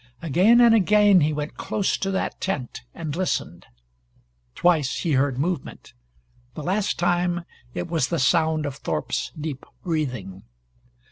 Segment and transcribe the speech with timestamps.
[0.23, 3.67] Again and again he went close to that tent, and listened.
[4.55, 5.93] Twice he heard movement.
[6.55, 10.41] The last time, it was the sound of Thorpe's deep breathing.